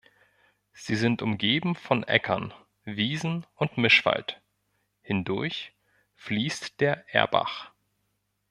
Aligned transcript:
Sie 0.73 0.95
sind 0.95 1.21
umgeben 1.21 1.75
von 1.75 2.01
Äckern, 2.01 2.55
Wiesen 2.85 3.45
und 3.53 3.77
Mischwald; 3.77 4.41
hindurch 5.03 5.73
fließt 6.17 6.79
der 6.81 7.05
Erbach. 7.13 7.69